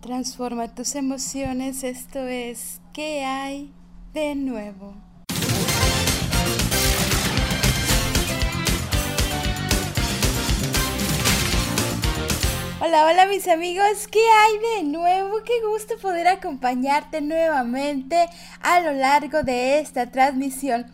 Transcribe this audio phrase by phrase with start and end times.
[0.00, 3.72] Transforma tus emociones, esto es ¿Qué hay
[4.14, 4.94] de nuevo?
[12.80, 15.42] Hola, hola mis amigos, ¿qué hay de nuevo?
[15.44, 18.28] Qué gusto poder acompañarte nuevamente
[18.60, 20.86] a lo largo de esta transmisión.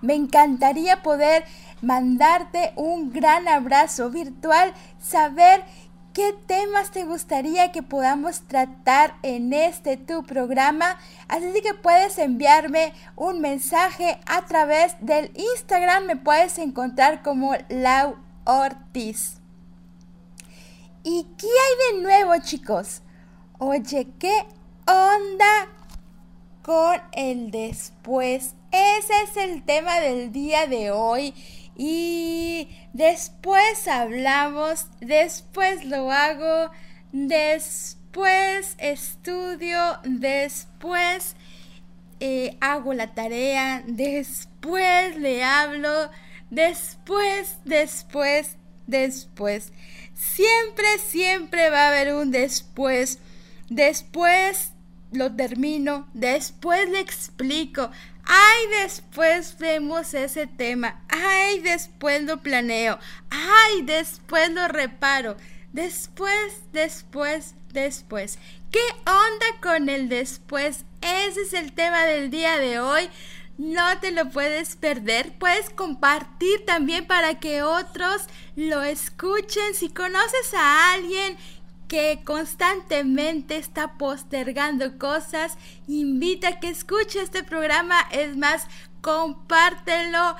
[0.00, 1.44] Me encantaría poder
[1.82, 5.64] mandarte un gran abrazo virtual, saber
[6.12, 10.98] qué temas te gustaría que podamos tratar en este tu programa.
[11.28, 16.06] Así que puedes enviarme un mensaje a través del Instagram.
[16.06, 19.36] Me puedes encontrar como Lau Ortiz.
[21.02, 23.02] ¿Y qué hay de nuevo, chicos?
[23.58, 24.46] Oye, ¿qué
[24.86, 25.68] onda
[26.62, 28.54] con el después?
[28.70, 31.34] Ese es el tema del día de hoy.
[31.82, 36.70] Y después hablamos, después lo hago,
[37.10, 41.36] después estudio, después
[42.20, 46.10] eh, hago la tarea, después le hablo,
[46.50, 49.72] después, después, después.
[50.12, 53.20] Siempre, siempre va a haber un después.
[53.70, 54.72] Después
[55.12, 57.90] lo termino, después le explico,
[58.32, 61.02] Ay, después vemos ese tema.
[61.08, 62.96] Ay, después lo planeo.
[63.28, 65.36] Ay, después lo reparo.
[65.72, 68.38] Después, después, después.
[68.70, 70.84] ¿Qué onda con el después?
[71.00, 73.10] Ese es el tema del día de hoy.
[73.58, 75.32] No te lo puedes perder.
[75.36, 79.74] Puedes compartir también para que otros lo escuchen.
[79.74, 81.36] Si conoces a alguien
[81.90, 85.58] que constantemente está postergando cosas,
[85.88, 87.96] invita a que escuche este programa.
[88.12, 88.68] Es más,
[89.00, 90.36] compártelo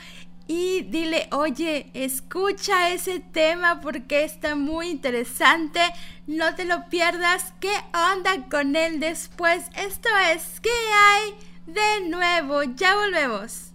[0.47, 5.81] y dile, oye, escucha ese tema porque está muy interesante.
[6.29, 7.53] No te lo pierdas.
[7.59, 7.73] ¿Qué
[8.15, 9.65] onda con él después?
[9.75, 11.35] Esto es, ¿qué hay
[11.67, 12.63] de nuevo?
[12.63, 13.70] Ya volvemos.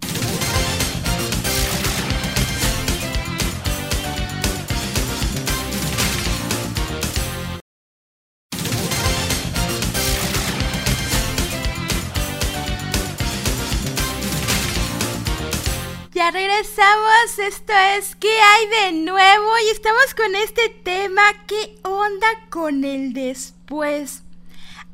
[16.32, 19.46] Regresamos, esto es ¿Qué hay de nuevo?
[19.64, 24.24] Y estamos con este tema, ¿qué onda con el después?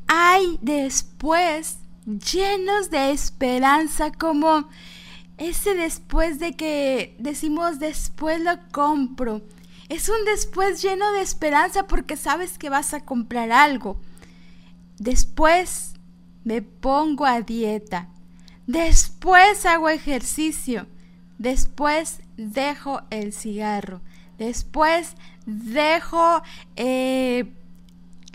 [0.08, 4.68] Hay después llenos de esperanza como
[5.38, 9.40] ese después de que decimos después lo compro.
[9.88, 13.98] Es un después lleno de esperanza porque sabes que vas a comprar algo.
[14.98, 15.94] Después
[16.44, 18.08] me pongo a dieta.
[18.66, 20.86] Después hago ejercicio.
[21.42, 24.00] Después dejo el cigarro.
[24.38, 26.40] Después dejo
[26.76, 27.52] eh,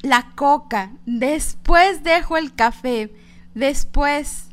[0.01, 0.91] la coca.
[1.06, 3.09] Después dejo el café.
[3.56, 4.47] Después,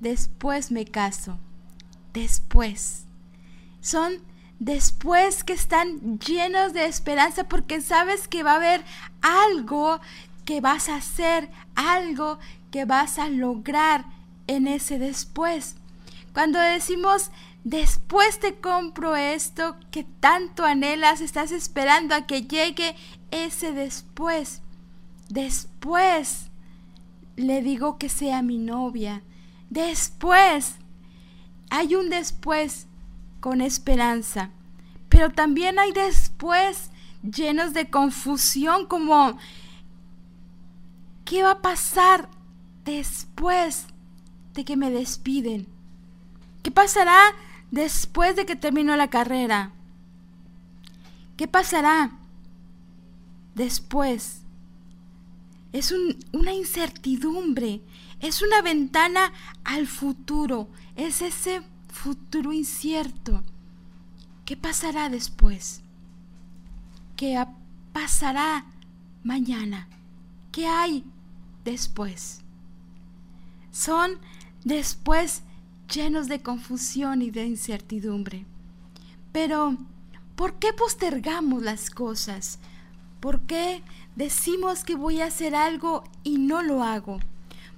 [0.00, 1.38] después me caso.
[2.12, 3.04] Después.
[3.80, 4.14] Son
[4.58, 8.84] después que están llenos de esperanza porque sabes que va a haber
[9.22, 10.00] algo
[10.44, 12.40] que vas a hacer, algo
[12.72, 14.06] que vas a lograr
[14.48, 15.76] en ese después.
[16.32, 17.30] Cuando decimos
[17.64, 22.96] Después te compro esto que tanto anhelas, estás esperando a que llegue
[23.30, 24.62] ese después.
[25.28, 26.50] Después
[27.36, 29.22] le digo que sea mi novia.
[29.68, 30.76] Después
[31.70, 32.86] hay un después
[33.40, 34.50] con esperanza.
[35.08, 36.90] Pero también hay después
[37.22, 39.38] llenos de confusión como
[41.26, 42.28] ¿qué va a pasar
[42.84, 43.86] después
[44.54, 45.66] de que me despiden?
[46.62, 47.20] ¿Qué pasará
[47.70, 49.72] después de que terminó la carrera?
[51.36, 52.12] ¿Qué pasará
[53.54, 54.42] después?
[55.72, 55.94] Es
[56.32, 57.80] una incertidumbre,
[58.20, 59.32] es una ventana
[59.64, 63.42] al futuro, es ese futuro incierto.
[64.44, 65.80] ¿Qué pasará después?
[67.16, 67.42] ¿Qué
[67.92, 68.66] pasará
[69.22, 69.86] mañana?
[70.50, 71.04] ¿Qué hay
[71.64, 72.40] después?
[73.70, 74.18] Son
[74.64, 75.42] después
[75.90, 78.46] llenos de confusión y de incertidumbre.
[79.32, 79.76] Pero,
[80.36, 82.58] ¿por qué postergamos las cosas?
[83.20, 83.82] ¿Por qué
[84.16, 87.18] decimos que voy a hacer algo y no lo hago?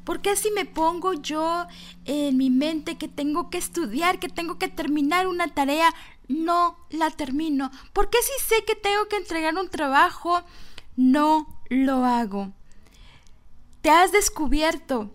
[0.04, 1.66] ¿Por qué si me pongo yo
[2.04, 5.94] en mi mente que tengo que estudiar, que tengo que terminar una tarea,
[6.28, 7.70] no la termino?
[7.92, 10.42] ¿Por qué si sé que tengo que entregar un trabajo,
[10.96, 12.52] no lo hago?
[13.80, 15.14] Te has descubierto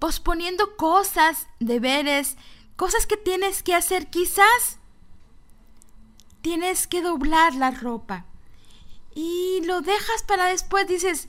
[0.00, 2.36] posponiendo cosas, deberes,
[2.74, 4.08] cosas que tienes que hacer.
[4.08, 4.80] Quizás
[6.40, 8.24] tienes que doblar la ropa
[9.14, 11.28] y lo dejas para después, dices,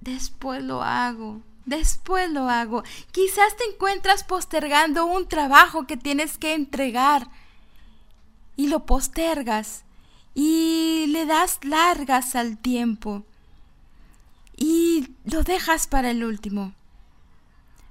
[0.00, 2.82] después lo hago después lo hago.
[3.12, 7.28] Quizás te encuentras postergando un trabajo que tienes que entregar
[8.56, 9.84] y lo postergas
[10.34, 13.24] y le das largas al tiempo
[14.56, 16.72] y lo dejas para el último.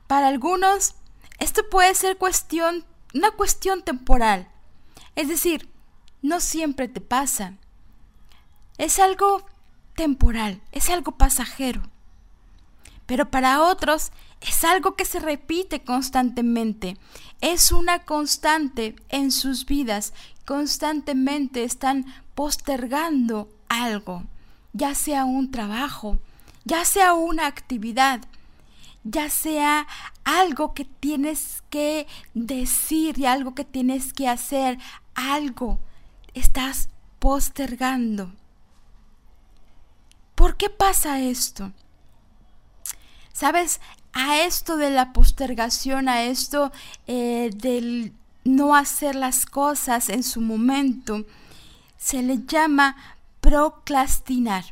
[0.08, 0.96] Para algunos,
[1.40, 4.48] esto puede ser cuestión, una cuestión temporal.
[5.16, 5.70] Es decir,
[6.22, 7.54] no siempre te pasa.
[8.78, 9.46] Es algo
[9.96, 11.84] temporal, es algo pasajero
[13.06, 14.12] pero para otros
[14.42, 16.98] es algo que se repite constantemente.
[17.42, 20.14] Es una constante en sus vidas.
[20.46, 24.24] Constantemente están postergando algo,
[24.74, 26.20] ya sea un trabajo,
[26.66, 28.22] ya sea una actividad,
[29.06, 29.88] ya sea
[30.24, 34.80] algo que tienes que decir y algo que tienes que hacer,
[35.14, 35.80] algo
[36.34, 38.34] estás postergando.
[40.34, 41.72] ¿Por qué pasa esto?
[43.32, 43.80] ¿Sabes?
[44.12, 46.72] A esto de la postergación, a esto
[47.06, 48.14] eh, del
[48.44, 51.26] no hacer las cosas en su momento,
[51.98, 52.96] se le llama
[53.40, 54.66] procrastinar.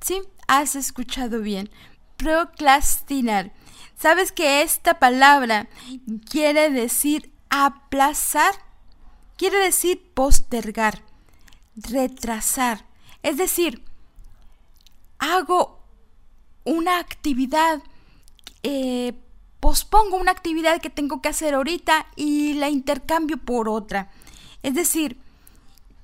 [0.00, 0.22] ¿Sí?
[0.48, 1.70] Has escuchado bien.
[2.18, 3.52] Procrastinar.
[3.96, 5.68] ¿Sabes que esta palabra
[6.30, 8.54] quiere decir aplazar?
[9.36, 11.02] Quiere decir postergar,
[11.74, 12.84] retrasar.
[13.22, 13.82] Es decir,
[15.18, 15.80] hago
[16.64, 17.82] una actividad,
[18.62, 19.14] eh,
[19.60, 24.10] pospongo una actividad que tengo que hacer ahorita y la intercambio por otra.
[24.62, 25.18] Es decir,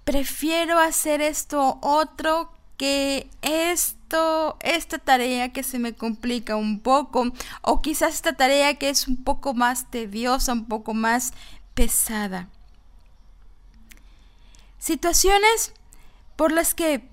[0.04, 3.28] prefiero hacer esto otro que
[4.60, 7.32] esta tarea que se me complica un poco,
[7.62, 11.32] o quizás esta tarea que es un poco más tediosa, un poco más
[11.74, 12.48] pesada.
[14.78, 15.72] Situaciones
[16.36, 17.08] por las que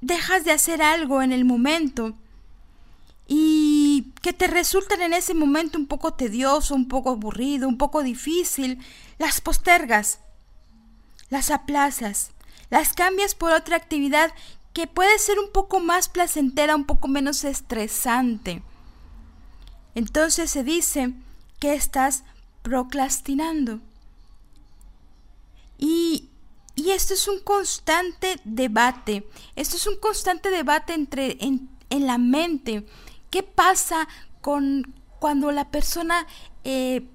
[0.00, 2.14] dejas de hacer algo en el momento
[3.26, 8.02] y que te resulten en ese momento un poco tedioso, un poco aburrido, un poco
[8.02, 8.78] difícil,
[9.18, 10.20] las postergas,
[11.28, 12.32] las aplazas,
[12.70, 14.32] las cambias por otra actividad
[14.72, 18.62] que puede ser un poco más placentera, un poco menos estresante.
[19.94, 21.12] Entonces se dice
[21.58, 22.24] que estás
[22.62, 23.80] procrastinando.
[25.78, 26.28] Y,
[26.74, 29.26] y esto es un constante debate,
[29.56, 32.86] esto es un constante debate entre, en, en la mente
[33.30, 34.08] ¿Qué pasa
[34.40, 36.26] con cuando la persona
[36.64, 37.06] eh,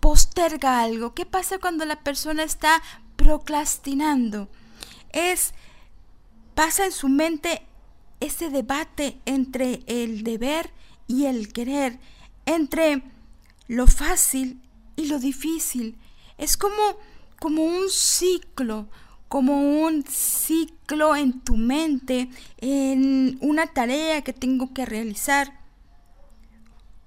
[0.00, 1.14] posterga algo?
[1.14, 2.82] ¿Qué pasa cuando la persona está
[3.16, 4.48] procrastinando?
[5.12, 5.52] Es
[6.60, 7.62] pasa en su mente
[8.20, 10.70] ese debate entre el deber
[11.06, 11.98] y el querer,
[12.44, 13.02] entre
[13.66, 14.60] lo fácil
[14.94, 15.96] y lo difícil.
[16.36, 16.98] Es como,
[17.38, 18.90] como un ciclo,
[19.28, 22.28] como un ciclo en tu mente,
[22.58, 25.62] en una tarea que tengo que realizar,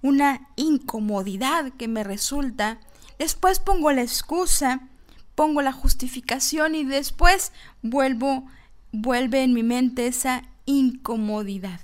[0.01, 2.79] una incomodidad que me resulta.
[3.19, 4.89] Después pongo la excusa,
[5.35, 7.51] pongo la justificación y después
[7.83, 8.47] vuelvo,
[8.93, 11.81] vuelve en mi mente esa incomodidad.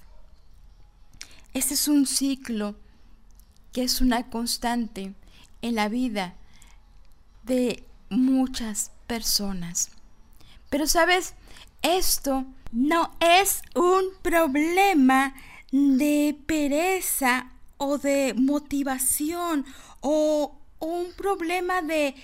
[1.53, 2.75] Este es un ciclo
[3.73, 5.13] que es una constante
[5.61, 6.35] en la vida
[7.43, 9.89] de muchas personas.
[10.69, 11.33] Pero sabes,
[11.81, 15.33] esto no es un problema
[15.71, 19.65] de pereza o de motivación
[20.01, 22.15] o, un problema de,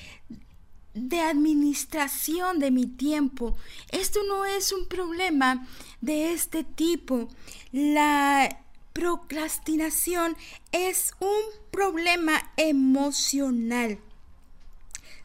[0.95, 3.55] de administración de mi tiempo.
[3.91, 5.67] Esto no es un problema
[6.01, 7.27] de este tipo.
[7.71, 10.35] La procrastinación
[10.71, 13.99] es un problema emocional.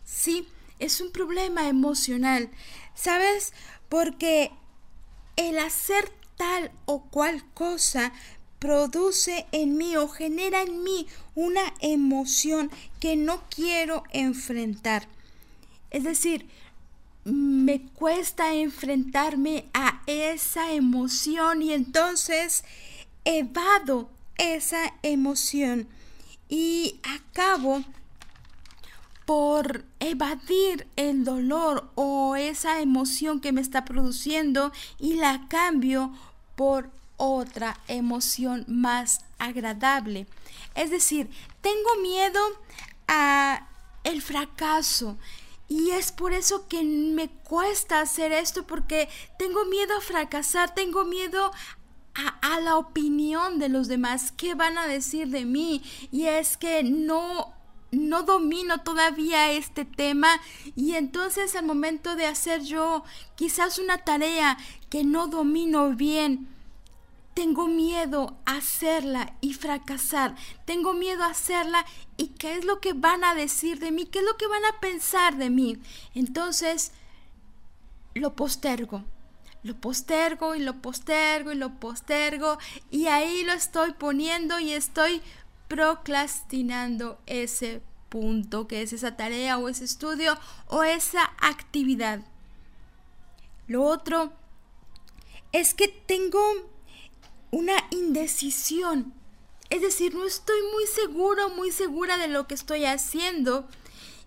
[0.04, 0.46] Sí,
[0.80, 2.50] es un problema emocional.
[2.94, 3.52] ¿Sabes?
[3.88, 4.50] Porque
[5.36, 8.12] el hacer tal o cual cosa
[8.58, 15.08] produce en mí o genera en mí una emoción que no quiero enfrentar.
[15.90, 16.49] Es decir,
[17.25, 22.64] me cuesta enfrentarme a esa emoción y entonces
[23.25, 25.87] evado esa emoción
[26.49, 27.85] y acabo
[29.26, 36.12] por evadir el dolor o esa emoción que me está produciendo y la cambio
[36.56, 40.26] por otra emoción más agradable.
[40.75, 41.30] Es decir,
[41.61, 42.40] tengo miedo
[43.06, 43.68] a
[44.02, 45.18] el fracaso
[45.70, 49.08] y es por eso que me cuesta hacer esto porque
[49.38, 51.52] tengo miedo a fracasar, tengo miedo
[52.42, 55.80] a, la opinión de los demás, qué van a decir de mí.
[56.10, 57.54] Y es que no
[57.92, 60.40] no domino todavía este tema
[60.76, 63.02] y entonces al momento de hacer yo
[63.34, 64.56] quizás una tarea
[64.90, 66.48] que no domino bien,
[67.34, 70.34] tengo miedo a hacerla y fracasar.
[70.64, 71.84] Tengo miedo a hacerla
[72.16, 74.64] y qué es lo que van a decir de mí, qué es lo que van
[74.64, 75.78] a pensar de mí.
[76.14, 76.92] Entonces,
[78.14, 79.04] lo postergo.
[79.62, 82.58] Lo postergo y lo postergo y lo postergo
[82.90, 85.20] y ahí lo estoy poniendo y estoy
[85.68, 92.20] procrastinando ese punto, que es esa tarea o ese estudio o esa actividad.
[93.66, 94.32] Lo otro
[95.52, 96.40] es que tengo
[97.50, 99.12] una indecisión.
[99.69, 103.69] Es decir, no estoy muy seguro, muy segura de lo que estoy haciendo.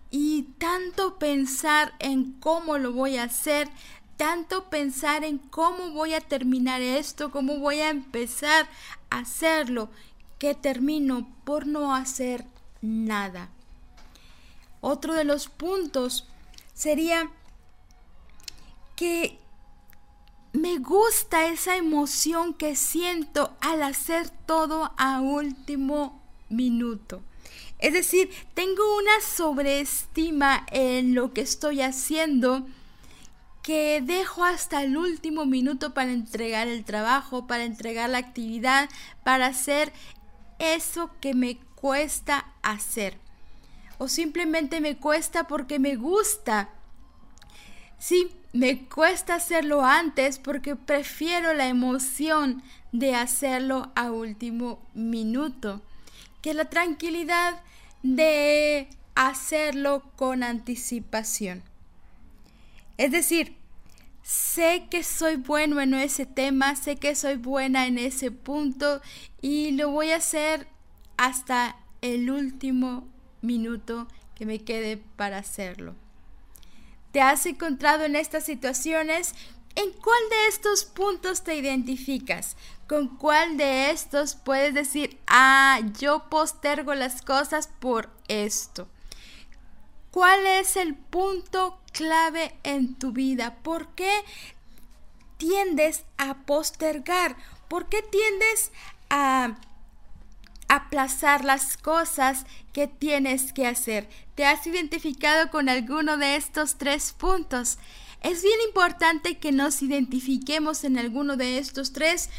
[0.10, 3.70] Y tanto pensar en cómo lo voy a hacer,
[4.18, 8.70] tanto pensar en cómo voy a terminar esto, cómo voy a empezar
[9.10, 9.90] a hacerlo,
[10.38, 12.46] que termino por no hacer
[12.82, 13.50] nada.
[14.82, 16.28] Otro de los puntos
[16.74, 17.32] sería
[18.96, 19.40] que
[20.64, 27.22] me gusta esa emoción que siento al hacer todo a último minuto.
[27.80, 32.66] Es decir, tengo una sobreestima en lo que estoy haciendo
[33.62, 38.90] que dejo hasta el último minuto para entregar el trabajo, para entregar la actividad,
[39.26, 39.92] para hacer
[40.60, 43.18] eso que me cuesta hacer
[43.98, 46.70] o simplemente me cuesta porque me gusta.
[48.06, 55.82] Sí, me cuesta hacerlo antes porque prefiero la emoción de hacerlo a último minuto
[56.42, 57.62] que la tranquilidad
[58.02, 61.64] de hacerlo con anticipación.
[62.98, 63.56] Es decir,
[64.22, 69.02] sé que soy bueno en ese tema, sé que soy buena en ese punto
[69.42, 70.68] y lo voy a hacer
[71.16, 73.08] hasta el último
[73.42, 76.03] minuto que me quede para hacerlo.
[77.14, 79.36] ¿Te has encontrado en estas situaciones?
[79.76, 82.58] ¿En cuál de estos puntos te identificas?
[82.88, 88.88] ¿Con cuál de estos puedes decir, ah, yo postergo las cosas por esto?
[90.10, 93.58] ¿Cuál es el punto clave en tu vida?
[93.62, 94.12] ¿Por qué
[95.38, 97.38] tiendes a postergar?
[97.68, 98.72] ¿Por qué tiendes
[99.12, 99.56] a
[100.76, 104.10] aplazar las cosas que tienes que hacer.
[104.36, 107.78] ¿Te has identificado con alguno de estos tres puntos?
[108.22, 112.30] Es bien importante que nos identifiquemos en alguno de estos tres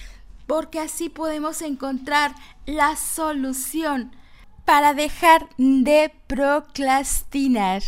[0.47, 2.35] porque así podemos encontrar
[2.67, 4.15] la solución
[4.65, 7.83] para dejar de procrastinar.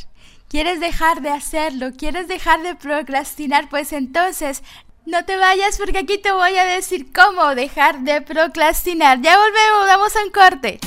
[0.48, 1.92] ¿Quieres dejar de hacerlo?
[1.96, 3.68] ¿Quieres dejar de procrastinar?
[3.68, 4.62] Pues entonces
[5.06, 9.22] no te vayas porque aquí te voy a decir cómo dejar de procrastinar.
[9.22, 10.80] Ya volvemos, damos un corte.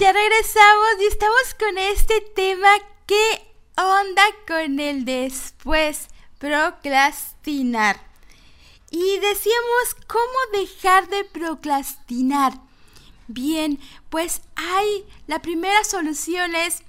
[0.00, 2.68] Ya regresamos y estamos con este tema.
[3.06, 3.40] ¿Qué
[3.76, 6.08] onda con el después?
[6.38, 8.13] Procrastinar.
[8.96, 12.60] Y decíamos, ¿cómo dejar de procrastinar?
[13.26, 16.84] Bien, pues hay, la primera solución es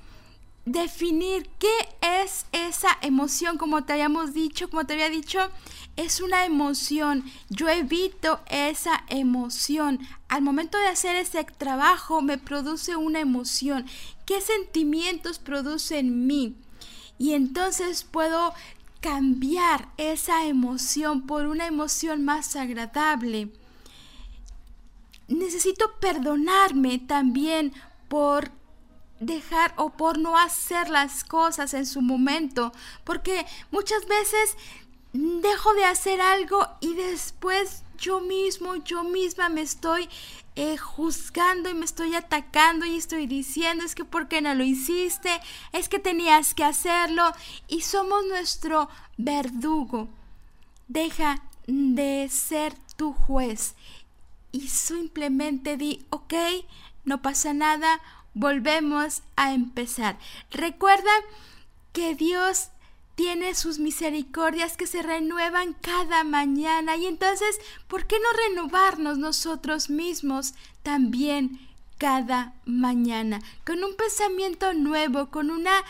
[0.65, 1.75] definir qué
[2.21, 5.49] es esa emoción, como te habíamos dicho, como te había dicho,
[5.95, 7.23] es una emoción.
[7.49, 9.99] Yo evito esa emoción.
[10.27, 13.87] Al momento de hacer ese trabajo me produce una emoción.
[14.27, 16.55] ¿Qué sentimientos produce en mí?
[17.17, 18.53] Y entonces puedo
[19.05, 23.51] cambiar esa emoción por una emoción más agradable.
[25.27, 27.71] Necesito perdonarme también
[28.07, 28.49] por
[29.19, 32.71] dejar o por no hacer las cosas en su momento,
[33.03, 34.57] porque muchas veces
[35.13, 40.07] dejo de hacer algo y después yo mismo, yo misma me estoy
[40.55, 44.63] eh, juzgando y me estoy atacando y estoy diciendo es que por qué no lo
[44.63, 45.31] hiciste,
[45.71, 47.23] es que tenías que hacerlo
[47.67, 50.07] y somos nuestro verdugo.
[50.87, 53.73] Deja de ser tu juez
[54.51, 56.33] y simplemente di, ok,
[57.05, 57.99] no pasa nada,
[58.35, 60.19] volvemos a empezar.
[60.51, 61.11] Recuerda
[61.91, 62.69] que Dios
[63.15, 69.89] tiene sus misericordias que se renuevan cada mañana y entonces, ¿por qué no renovarnos nosotros
[69.89, 70.53] mismos
[70.83, 71.59] también
[71.97, 75.83] cada mañana con un pensamiento nuevo, con una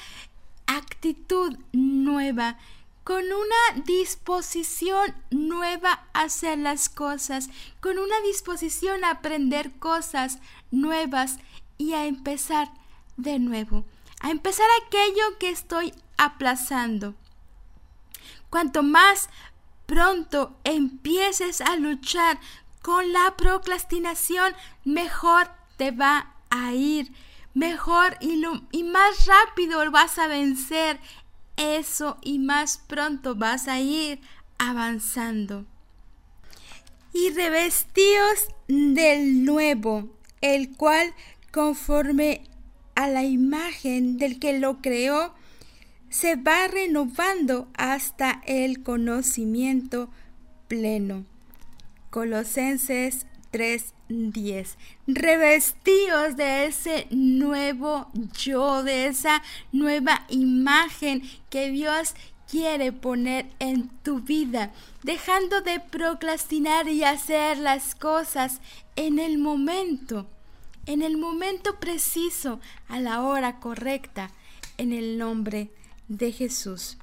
[0.67, 2.57] actitud nueva?
[3.05, 10.39] con una disposición nueva a hacer las cosas, con una disposición a aprender cosas
[10.71, 11.37] nuevas
[11.77, 12.71] y a empezar
[13.15, 13.85] de nuevo,
[14.21, 17.15] a empezar aquello que estoy aplazando.
[18.49, 19.29] Cuanto más
[19.85, 22.39] pronto empieces a luchar
[22.81, 24.53] con la procrastinación,
[24.83, 27.11] mejor te va a ir,
[27.53, 30.99] mejor y, y más rápido vas a vencer
[31.57, 34.19] eso y más pronto vas a ir
[34.57, 35.65] avanzando.
[37.13, 40.09] Y revestíos del nuevo,
[40.41, 41.13] el cual
[41.51, 42.43] conforme
[42.95, 45.33] a la imagen del que lo creó,
[46.15, 50.09] se va renovando hasta el conocimiento
[50.69, 51.25] pleno.
[52.09, 54.77] Colosenses 3:10.
[55.07, 59.43] Revestíos de ese nuevo yo, de esa
[59.73, 62.15] nueva imagen que Dios
[62.49, 64.71] quiere poner en tu vida,
[65.03, 68.61] dejando de procrastinar y hacer las cosas
[68.95, 70.27] en el momento,
[70.85, 74.31] en el momento preciso, a la hora correcta,
[74.77, 75.84] en el nombre de
[76.31, 76.97] Jesús.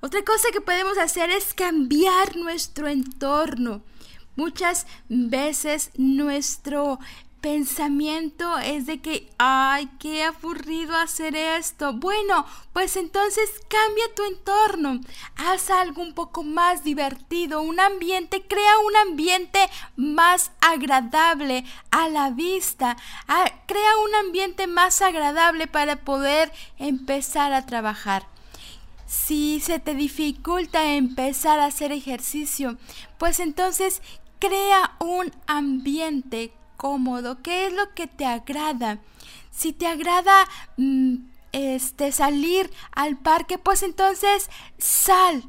[0.00, 3.82] Otra cosa que podemos hacer es cambiar nuestro entorno.
[4.34, 6.98] Muchas veces nuestro
[7.42, 11.92] pensamiento es de que, ay, qué aburrido hacer esto.
[11.92, 15.00] Bueno, pues entonces cambia tu entorno,
[15.36, 19.58] haz algo un poco más divertido, un ambiente, crea un ambiente
[19.96, 22.96] más agradable a la vista,
[23.66, 28.26] crea un ambiente más agradable para poder empezar a trabajar.
[29.06, 32.78] Si se te dificulta empezar a hacer ejercicio,
[33.18, 34.00] pues entonces
[34.42, 37.40] Crea un ambiente cómodo.
[37.42, 38.98] ¿Qué es lo que te agrada?
[39.52, 41.14] Si te agrada mm,
[41.52, 45.44] este salir al parque, pues entonces sal.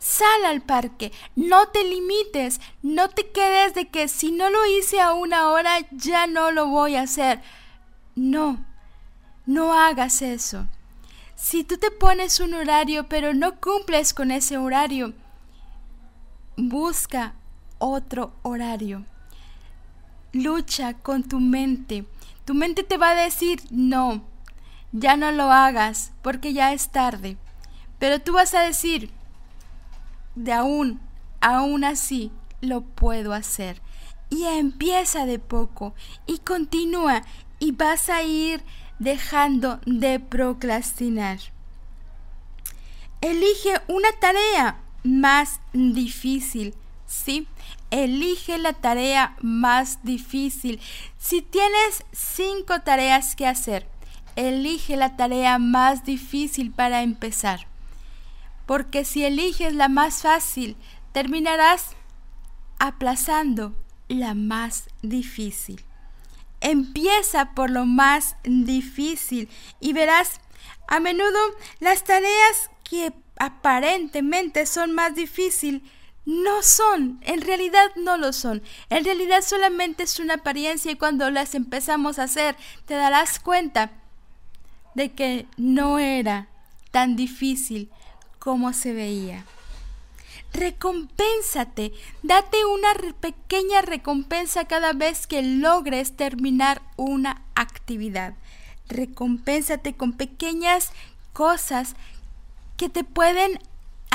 [0.00, 5.00] Sal al parque, no te limites, no te quedes de que si no lo hice
[5.00, 7.40] a una hora ya no lo voy a hacer.
[8.16, 8.66] No,
[9.46, 10.66] no hagas eso.
[11.36, 15.14] Si tú te pones un horario pero no cumples con ese horario,
[16.56, 17.34] busca
[17.78, 19.06] otro horario.
[20.34, 22.04] Lucha con tu mente.
[22.44, 24.24] Tu mente te va a decir, no,
[24.90, 27.36] ya no lo hagas porque ya es tarde.
[28.00, 29.12] Pero tú vas a decir,
[30.34, 31.00] de aún,
[31.40, 33.80] aún así, lo puedo hacer.
[34.28, 35.94] Y empieza de poco
[36.26, 37.22] y continúa
[37.60, 38.64] y vas a ir
[38.98, 41.38] dejando de procrastinar.
[43.20, 46.74] Elige una tarea más difícil
[47.06, 47.46] ¿sí?
[47.94, 50.80] Elige la tarea más difícil.
[51.16, 53.86] Si tienes cinco tareas que hacer,
[54.34, 57.68] elige la tarea más difícil para empezar.
[58.66, 60.76] Porque si eliges la más fácil,
[61.12, 61.90] terminarás
[62.80, 63.76] aplazando
[64.08, 65.80] la más difícil.
[66.60, 70.40] Empieza por lo más difícil y verás
[70.88, 71.38] a menudo
[71.78, 75.82] las tareas que aparentemente son más difíciles
[76.26, 78.62] no son, en realidad no lo son.
[78.88, 82.56] En realidad solamente es una apariencia y cuando las empezamos a hacer
[82.86, 83.92] te darás cuenta
[84.94, 86.48] de que no era
[86.90, 87.90] tan difícil
[88.38, 89.44] como se veía.
[90.54, 98.34] Recompénsate, date una pequeña recompensa cada vez que logres terminar una actividad.
[98.88, 100.92] Recompénsate con pequeñas
[101.32, 101.96] cosas
[102.76, 103.58] que te pueden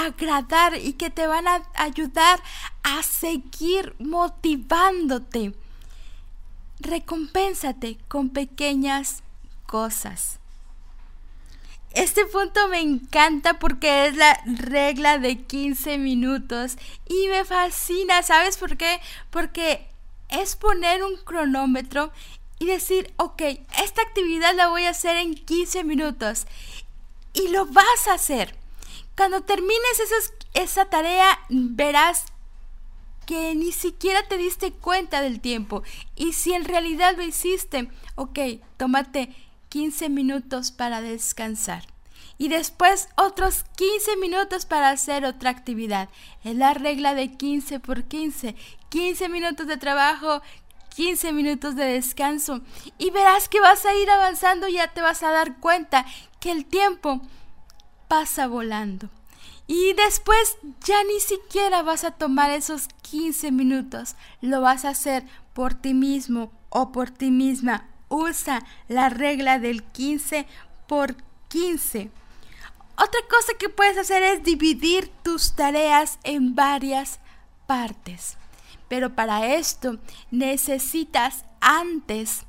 [0.06, 2.42] agradar y que te van a ayudar
[2.84, 5.54] a seguir motivándote.
[6.80, 9.24] Recompénsate con pequeñas
[9.66, 10.40] cosas.
[11.94, 18.58] Este punto me encanta porque es la regla de 15 minutos y me fascina, ¿sabes
[18.58, 19.02] por qué?
[19.32, 19.88] Porque
[20.30, 22.12] es poner un cronómetro
[22.60, 23.42] y decir, ok,
[23.84, 26.46] esta actividad la voy a hacer en 15 minutos
[27.34, 28.56] y lo vas a hacer.
[29.20, 30.00] Cuando termines
[30.54, 32.24] esa tarea, verás
[33.26, 35.84] que ni siquiera te diste cuenta del tiempo.
[36.16, 38.40] Y si en realidad lo hiciste, ok,
[38.78, 39.36] tómate
[39.68, 41.84] 15 minutos para descansar.
[42.38, 46.08] Y después otros 15 minutos para hacer otra actividad.
[46.46, 48.56] Es la regla de 15 por 15.
[48.88, 50.42] 15 minutos de trabajo,
[50.96, 52.62] 15 minutos de descanso
[52.98, 56.06] y verás que vas a ir avanzando y ya te vas a dar cuenta
[56.40, 57.22] que el tiempo
[58.10, 59.10] pasa volando.
[59.68, 65.24] Y después ya ni siquiera vas a tomar esos 15 minutos, lo vas a hacer
[65.54, 67.86] por ti mismo o por ti misma.
[68.10, 70.48] Usa la regla del 15
[70.88, 71.16] por
[71.50, 72.10] 15.
[72.96, 77.20] Otra cosa que puedes hacer es dividir tus tareas en varias
[77.68, 78.38] partes.
[78.88, 80.00] Pero para esto
[80.32, 82.42] necesitas antes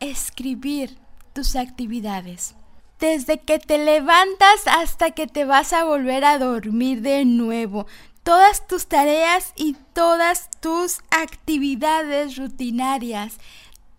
[0.00, 0.98] escribir
[1.34, 2.54] tus actividades.
[3.00, 7.86] Desde que te levantas hasta que te vas a volver a dormir de nuevo.
[8.22, 13.38] Todas tus tareas y todas tus actividades rutinarias.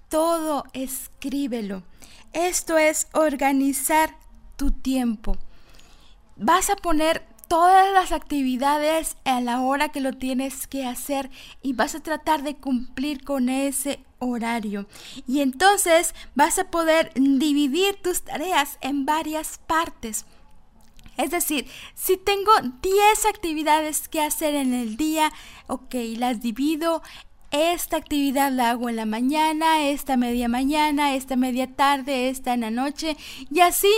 [0.09, 1.83] Todo escríbelo.
[2.33, 4.15] Esto es organizar
[4.55, 5.37] tu tiempo
[6.41, 11.29] vas a poner todas las actividades a la hora que lo tienes que hacer
[11.61, 14.87] y vas a tratar de cumplir con ese horario.
[15.27, 20.25] Y entonces vas a poder dividir tus tareas en varias partes.
[21.17, 25.29] Es decir, si tengo 10 actividades que hacer en el día,
[25.67, 27.01] ok, las divido.
[27.51, 32.61] Esta actividad la hago en la mañana, esta media mañana, esta media tarde, esta en
[32.61, 33.17] la noche
[33.49, 33.91] y así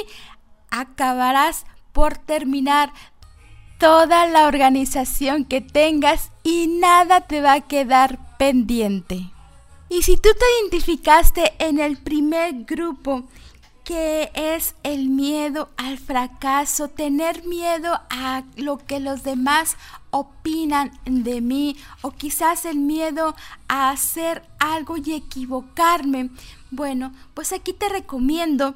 [0.71, 2.91] acabarás por terminar
[3.84, 9.30] toda la organización que tengas y nada te va a quedar pendiente.
[9.89, 13.26] Y si tú te identificaste en el primer grupo,
[13.84, 19.76] que es el miedo al fracaso, tener miedo a lo que los demás
[20.12, 23.36] opinan de mí o quizás el miedo
[23.67, 26.30] a hacer algo y equivocarme.
[26.72, 28.76] Bueno, pues aquí te recomiendo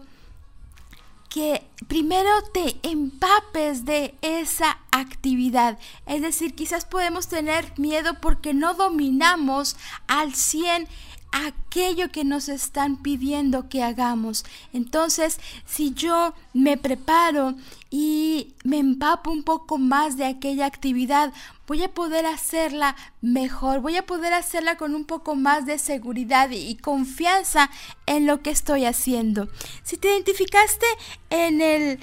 [1.37, 5.77] que primero te empapes de esa actividad.
[6.07, 9.75] Es decir, quizás podemos tener miedo porque no dominamos
[10.07, 10.87] al 100
[11.31, 14.45] aquello que nos están pidiendo que hagamos.
[14.73, 17.55] Entonces, si yo me preparo
[17.89, 21.33] y me empapo un poco más de aquella actividad,
[21.67, 26.49] voy a poder hacerla mejor, voy a poder hacerla con un poco más de seguridad
[26.51, 27.69] y confianza
[28.05, 29.49] en lo que estoy haciendo.
[29.83, 30.85] Si te identificaste
[31.29, 31.99] en el,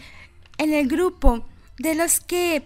[0.59, 1.45] en el grupo
[1.79, 2.63] de los que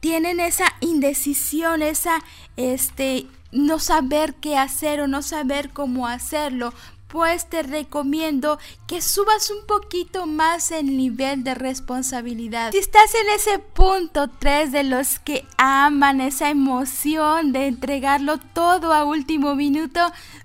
[0.00, 2.22] tienen esa indecisión, esa
[2.56, 6.74] este no saber qué hacer o no saber cómo hacerlo,
[7.14, 12.72] pues te recomiendo que subas un poquito más el nivel de responsabilidad.
[12.72, 18.92] Si estás en ese punto 3 de los que aman esa emoción de entregarlo todo
[18.92, 20.00] a último minuto,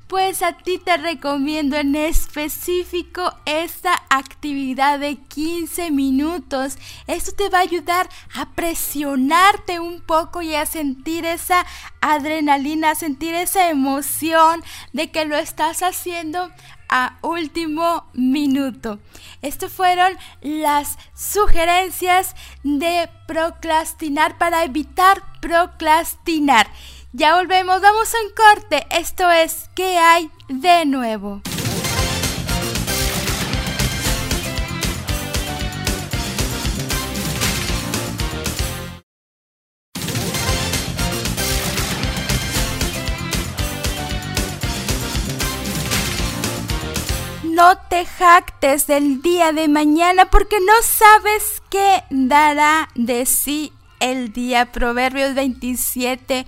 [0.10, 6.80] pues a ti te recomiendo en específico esta actividad de 15 minutos.
[7.06, 11.64] Esto te va a ayudar a presionarte un poco y a sentir esa
[12.02, 16.50] adrenalina, a sentir esa emoción de que lo estás haciendo
[16.90, 18.98] a último minuto.
[19.44, 26.68] Estas fueron las sugerencias de procrastinar para evitar procrastinar.
[27.12, 28.86] Ya volvemos, vamos a un corte.
[28.92, 31.42] Esto es ¿Qué hay de nuevo?
[47.44, 54.32] No te jactes del día de mañana porque no sabes qué dará de sí el
[54.32, 54.72] día.
[54.72, 56.46] Proverbios 27,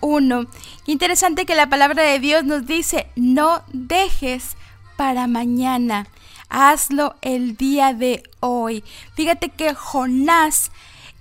[0.00, 0.46] 1.
[0.84, 4.56] Qué interesante que la palabra de Dios nos dice, no dejes
[4.96, 6.06] para mañana,
[6.48, 8.84] hazlo el día de hoy.
[9.14, 10.70] Fíjate que Jonás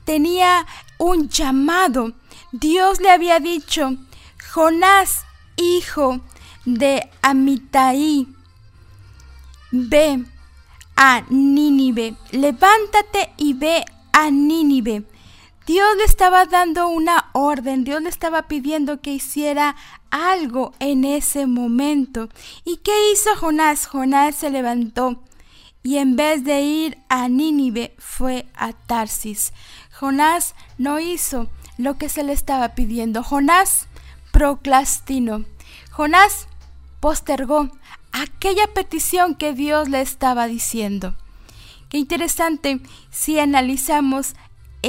[0.06, 0.66] tenía
[0.98, 2.14] un llamado.
[2.52, 3.98] Dios le había dicho,
[4.54, 5.26] Jonás,
[5.58, 6.22] hijo
[6.66, 8.28] de Amitai,
[9.72, 10.24] ve
[10.96, 15.04] a Nínive, levántate y ve a Nínive
[15.68, 19.76] Dios le estaba dando una orden, Dios le estaba pidiendo que hiciera
[20.12, 22.30] algo en ese momento.
[22.64, 23.86] ¿Y qué hizo Jonás?
[23.86, 25.22] Jonás se levantó
[25.84, 29.52] y en vez de ir a Nínive fue a Tarsis.
[29.92, 33.22] Jonás no hizo lo que se le estaba pidiendo.
[33.22, 33.88] Jonás
[34.32, 35.44] procrastinó.
[35.92, 36.48] Jonás
[37.02, 37.70] postergó
[38.14, 41.14] aquella petición que Dios le estaba diciendo.
[41.90, 42.80] Qué interesante
[43.12, 44.36] si analizamos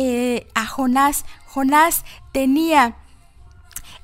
[0.01, 1.25] eh, a Jonás.
[1.47, 2.99] Jonás tenía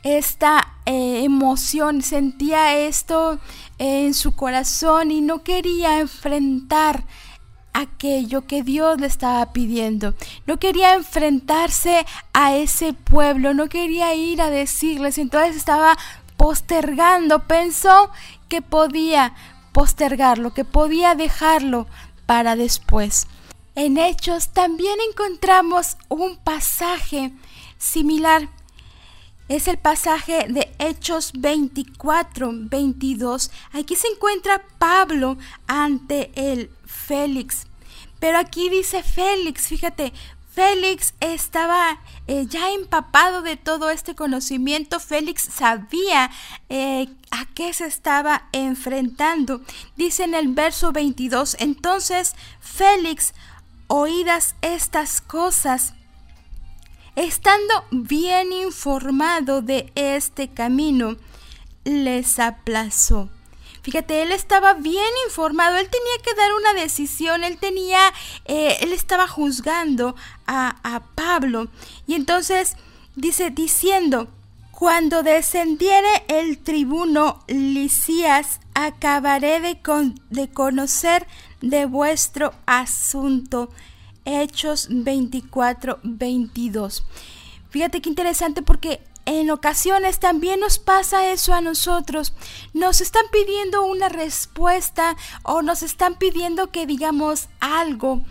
[0.03, 3.39] esta eh, emoción, sentía esto
[3.79, 7.05] en su corazón y no quería enfrentar
[7.73, 10.15] aquello que Dios le estaba pidiendo.
[10.47, 15.97] No quería enfrentarse a ese pueblo, no quería ir a decirles, entonces estaba
[16.37, 18.11] postergando, pensó
[18.49, 19.33] que podía
[19.71, 21.87] postergarlo, que podía dejarlo
[22.27, 23.29] para después.
[23.77, 27.33] En Hechos también encontramos un pasaje
[27.77, 28.49] similar.
[29.49, 33.51] Es el pasaje de Hechos 24, 22.
[33.73, 37.67] Aquí se encuentra Pablo ante el Félix.
[38.21, 40.13] Pero aquí dice Félix, fíjate,
[40.55, 45.01] Félix estaba eh, ya empapado de todo este conocimiento.
[45.01, 46.31] Félix sabía
[46.69, 49.63] eh, a qué se estaba enfrentando.
[49.97, 53.35] Dice en el verso 22, entonces Félix,
[53.89, 55.95] oídas estas cosas,
[57.17, 61.17] estando bien informado de este camino,
[61.85, 63.31] les aplazó.
[63.83, 68.01] Fíjate, él estaba bien informado, él tenía que dar una decisión, él tenía,
[68.47, 70.17] eh, él estaba juzgando
[70.47, 71.69] a, a Pablo.
[72.07, 72.77] Y entonces
[73.15, 74.29] dice, diciendo,
[74.71, 81.27] cuando descendiere el tribuno Licías, acabaré de, con, de conocer
[81.65, 83.71] de vuestro asunto.
[84.25, 87.05] Hechos 24, 22.
[87.71, 92.35] Fíjate qué interesante porque en ocasiones también nos pasa eso a nosotros.
[92.73, 98.23] Nos están pidiendo una respuesta o nos están pidiendo que digamos algo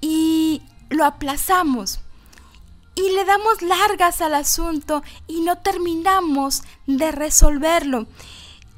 [0.00, 2.00] y lo aplazamos
[2.94, 8.06] y le damos largas al asunto y no terminamos de resolverlo.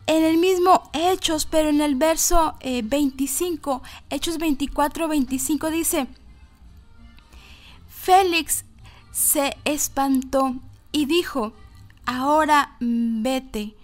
[0.06, 6.06] En el mismo Hechos, pero en el verso 25, eh, Hechos 24, 25 dice,
[7.88, 8.64] Félix
[9.12, 10.56] se espantó
[10.90, 11.52] y dijo,
[12.06, 13.76] ahora vete,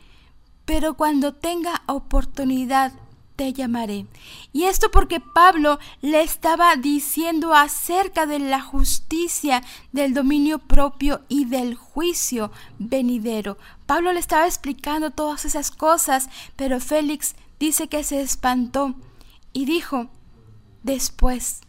[0.64, 2.92] pero cuando tenga oportunidad
[3.36, 4.06] te llamaré.
[4.52, 11.44] Y esto porque Pablo le estaba diciendo acerca de la justicia, del dominio propio y
[11.44, 13.58] del juicio venidero.
[13.86, 18.94] Pablo le estaba explicando todas esas cosas, pero Félix dice que se espantó
[19.52, 20.08] y dijo,
[20.82, 21.60] después,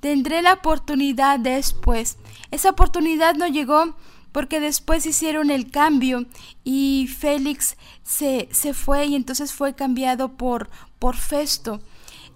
[0.00, 2.18] tendré la oportunidad después.
[2.50, 3.96] Esa oportunidad no llegó
[4.32, 6.26] porque después hicieron el cambio
[6.64, 11.80] y Félix se, se fue y entonces fue cambiado por, por Festo.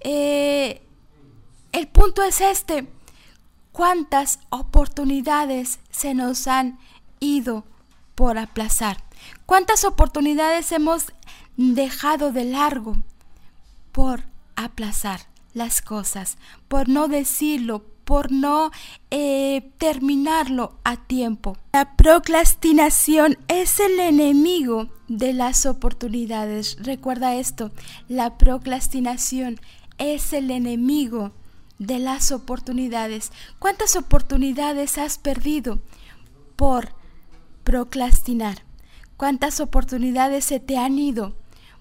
[0.01, 0.83] Eh,
[1.73, 2.87] el punto es este,
[3.73, 6.79] ¿cuántas oportunidades se nos han
[7.19, 7.65] ido
[8.15, 9.06] por aplazar?
[9.47, 11.07] ¿Cuántas oportunidades hemos
[11.57, 12.97] dejado de largo
[13.93, 14.25] por
[14.57, 15.21] aplazar
[15.55, 16.37] las cosas,
[16.69, 18.71] por no decirlo, por no
[19.11, 21.57] eh, terminarlo a tiempo.
[21.73, 26.77] La procrastinación es el enemigo de las oportunidades.
[26.79, 27.73] Recuerda esto,
[28.07, 29.59] la procrastinación
[29.99, 31.33] es el enemigo
[31.79, 33.33] de las oportunidades.
[33.59, 35.81] ¿Cuántas oportunidades has perdido
[36.55, 36.91] por
[37.65, 38.66] procrastinar?
[39.17, 41.35] ¿Cuántas oportunidades se te han ido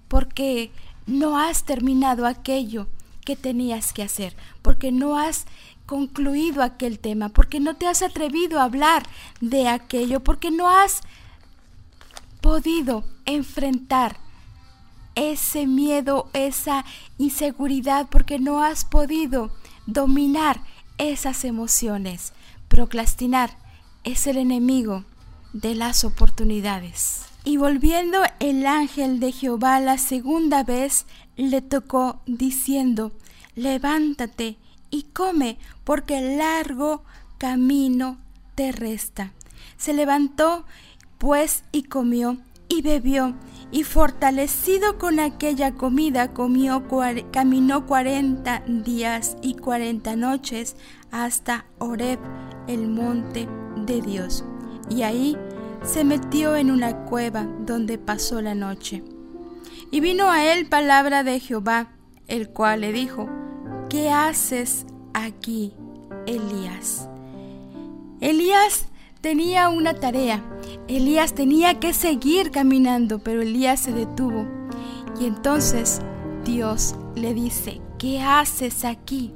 [0.07, 0.71] porque
[1.05, 2.87] no has terminado aquello
[3.25, 4.35] que tenías que hacer?
[4.61, 5.45] Porque no has
[5.85, 9.03] concluido aquel tema, porque no te has atrevido a hablar
[9.41, 11.01] de aquello, porque no has
[12.41, 14.17] podido enfrentar
[15.15, 16.85] ese miedo, esa
[17.17, 19.51] inseguridad, porque no has podido
[19.85, 20.61] dominar
[20.97, 22.33] esas emociones.
[22.67, 23.57] Procrastinar
[24.03, 25.03] es el enemigo
[25.53, 27.24] de las oportunidades.
[27.45, 31.05] Y volviendo el ángel de Jehová la segunda vez,
[31.37, 33.11] le tocó diciendo,
[33.55, 34.57] levántate
[34.89, 37.03] y come, porque largo
[37.37, 38.17] camino
[38.55, 39.31] te resta.
[39.77, 40.65] Se levantó,
[41.19, 43.35] pues, y comió, y bebió,
[43.71, 46.87] y fortalecido con aquella comida, comió,
[47.31, 50.75] caminó cuarenta días y cuarenta noches
[51.11, 52.19] hasta Oreb,
[52.67, 53.47] el monte
[53.85, 54.43] de Dios.
[54.89, 55.37] Y ahí
[55.85, 59.03] se metió en una cueva donde pasó la noche.
[59.91, 61.89] Y vino a él palabra de Jehová,
[62.27, 63.29] el cual le dijo,
[63.89, 65.73] ¿qué haces aquí,
[66.25, 67.07] Elías?
[68.19, 68.87] Elías
[69.21, 70.43] tenía una tarea.
[70.87, 74.47] Elías tenía que seguir caminando, pero Elías se detuvo.
[75.19, 76.01] Y entonces
[76.43, 79.33] Dios le dice, ¿qué haces aquí?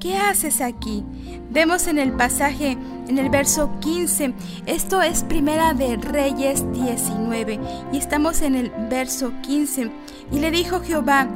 [0.00, 1.04] ¿Qué haces aquí?
[1.50, 4.32] Vemos en el pasaje, en el verso 15,
[4.64, 7.60] esto es primera de Reyes 19,
[7.92, 9.90] y estamos en el verso 15.
[10.32, 11.28] Y le dijo Jehová,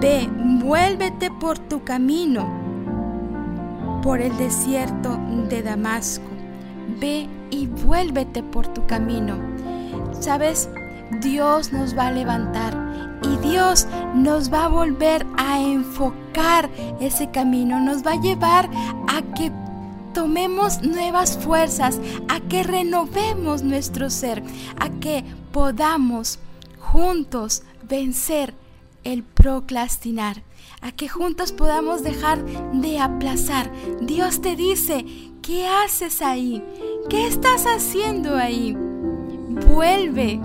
[0.00, 0.28] ve,
[0.62, 2.48] vuélvete por tu camino,
[4.04, 6.30] por el desierto de Damasco.
[7.00, 9.36] Ve y vuélvete por tu camino.
[10.20, 10.68] ¿Sabes?
[11.20, 12.81] Dios nos va a levantar
[13.24, 16.68] y Dios nos va a volver a enfocar
[17.00, 18.70] ese camino, nos va a llevar
[19.08, 19.52] a que
[20.12, 24.42] tomemos nuevas fuerzas, a que renovemos nuestro ser,
[24.78, 26.38] a que podamos
[26.78, 28.54] juntos vencer
[29.04, 30.42] el procrastinar,
[30.80, 33.70] a que juntos podamos dejar de aplazar.
[34.00, 35.04] Dios te dice,
[35.42, 36.62] ¿qué haces ahí?
[37.08, 38.76] ¿Qué estás haciendo ahí?
[39.68, 40.40] Vuelve,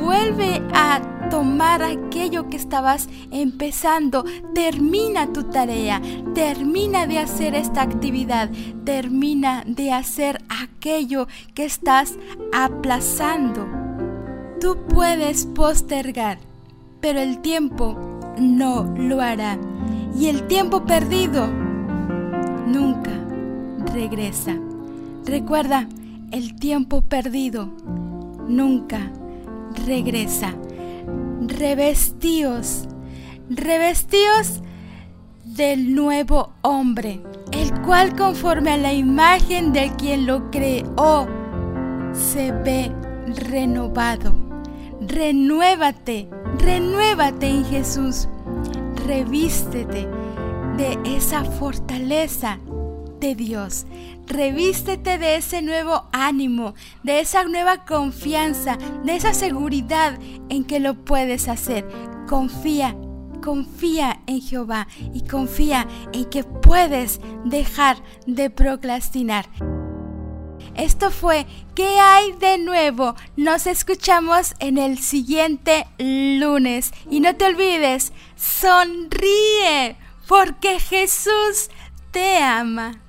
[0.00, 4.24] vuelve a tomar aquello que estabas empezando.
[4.54, 6.00] Termina tu tarea,
[6.34, 8.50] termina de hacer esta actividad,
[8.84, 12.18] termina de hacer aquello que estás
[12.52, 13.66] aplazando.
[14.60, 16.38] Tú puedes postergar,
[17.00, 17.96] pero el tiempo
[18.38, 19.58] no lo hará.
[20.18, 21.46] Y el tiempo perdido
[22.66, 23.12] nunca
[23.92, 24.56] regresa.
[25.24, 25.88] Recuerda,
[26.32, 27.68] el tiempo perdido
[28.48, 29.12] nunca
[29.86, 30.54] regresa.
[31.48, 32.86] Revestíos,
[33.48, 34.60] revestíos
[35.44, 41.26] del nuevo hombre, el cual conforme a la imagen de quien lo creó,
[42.12, 42.92] se ve
[43.48, 44.34] renovado.
[45.00, 48.28] Renuévate, renuévate en Jesús.
[49.06, 50.06] Revístete
[50.76, 52.58] de esa fortaleza
[53.20, 53.86] de Dios.
[54.26, 60.94] Revístete de ese nuevo ánimo, de esa nueva confianza, de esa seguridad en que lo
[61.04, 61.86] puedes hacer.
[62.28, 62.96] Confía,
[63.42, 69.48] confía en Jehová y confía en que puedes dejar de procrastinar.
[70.74, 71.46] Esto fue
[71.78, 73.14] ¿Qué hay de nuevo?
[73.36, 76.92] Nos escuchamos en el siguiente lunes.
[77.08, 81.70] Y no te olvides, sonríe, porque Jesús
[82.10, 83.00] te ama.